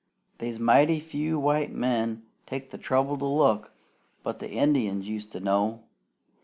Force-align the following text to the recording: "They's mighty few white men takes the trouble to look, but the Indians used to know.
"They's 0.39 0.59
mighty 0.59 0.99
few 0.99 1.37
white 1.37 1.71
men 1.71 2.23
takes 2.47 2.71
the 2.71 2.79
trouble 2.79 3.19
to 3.19 3.25
look, 3.25 3.69
but 4.23 4.39
the 4.39 4.49
Indians 4.49 5.07
used 5.07 5.31
to 5.33 5.39
know. 5.39 5.83